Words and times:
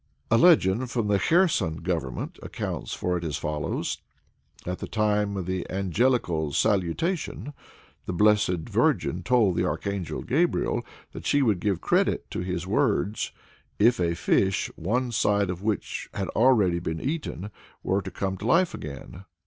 A 0.31 0.37
legend 0.39 0.89
from 0.89 1.09
the 1.09 1.19
Kherson 1.19 1.75
Government 1.83 2.39
accounts 2.41 2.95
for 2.95 3.17
it 3.17 3.23
as 3.23 3.37
follows. 3.37 3.99
At 4.65 4.79
the 4.79 4.87
time 4.87 5.37
of 5.37 5.45
the 5.45 5.63
Angelical 5.69 6.53
Salutation, 6.53 7.53
the 8.07 8.13
Blessed 8.13 8.65
Virgin 8.67 9.21
told 9.21 9.55
the 9.55 9.65
Archangel 9.65 10.23
Gabriel 10.23 10.83
that 11.11 11.27
she 11.27 11.43
would 11.43 11.59
give 11.59 11.81
credit 11.81 12.31
to 12.31 12.39
his 12.39 12.65
words 12.65 13.31
"if 13.77 13.99
a 13.99 14.15
fish, 14.15 14.71
one 14.75 15.11
side 15.11 15.51
of 15.51 15.61
which 15.61 16.09
had 16.15 16.29
already 16.29 16.79
been 16.79 16.99
eaten, 16.99 17.51
were 17.83 18.01
to 18.01 18.09
come 18.09 18.37
to 18.37 18.47
life 18.47 18.73
again. 18.73 19.25